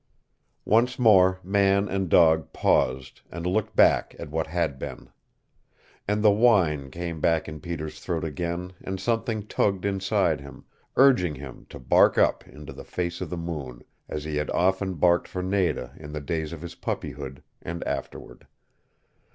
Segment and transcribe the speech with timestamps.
[0.65, 5.11] Once more man and dog paused, and looked back at what had been.
[6.07, 11.67] And the whine came in Peter's throat again and something tugged inside him, urging him
[11.69, 15.43] to bark up into the face of the moon, as he had often barked for
[15.43, 18.47] Nada in the days of his puppyhood, and afterward.